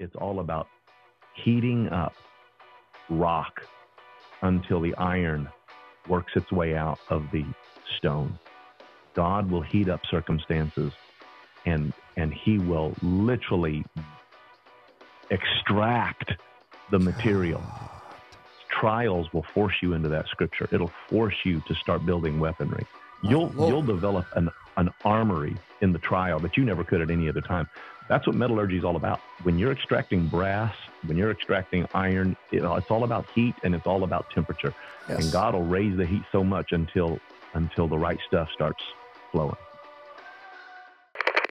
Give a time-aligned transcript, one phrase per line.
[0.00, 0.66] It's all about
[1.34, 2.14] heating up
[3.10, 3.60] rock
[4.40, 5.48] until the iron
[6.08, 7.44] works its way out of the
[7.98, 8.38] stone.
[9.14, 10.92] God will heat up circumstances
[11.66, 13.84] and and he will literally
[15.30, 16.32] extract
[16.90, 17.62] the material.
[18.68, 20.66] Trials will force you into that scripture.
[20.72, 22.86] It'll force you to start building weaponry.
[23.22, 24.48] You'll you'll develop an
[25.10, 27.68] armory in the trial that you never could at any other time.
[28.08, 29.20] That's what metallurgy is all about.
[29.42, 30.74] When you're extracting brass,
[31.06, 34.74] when you're extracting iron, it, it's all about heat and it's all about temperature.
[35.08, 35.24] Yes.
[35.24, 37.20] And God will raise the heat so much until
[37.54, 38.82] until the right stuff starts
[39.32, 39.56] flowing.